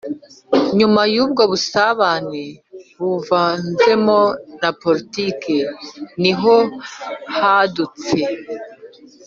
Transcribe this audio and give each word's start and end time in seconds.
nyuma 0.77 1.01
y'ubwo 1.13 1.43
busabane 1.51 2.43
buvanzemo 2.99 4.19
politiki, 4.83 5.57
ni 6.21 6.33
ho 6.39 6.55
hadutse 7.35 8.17